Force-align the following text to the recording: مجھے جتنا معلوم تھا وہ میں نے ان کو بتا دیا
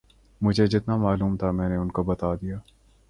مجھے 0.41 0.65
جتنا 0.67 0.95
معلوم 0.95 1.35
تھا 1.37 1.47
وہ 1.47 1.51
میں 1.51 1.69
نے 1.69 1.75
ان 1.75 1.91
کو 1.91 2.03
بتا 2.03 2.33
دیا 2.35 2.57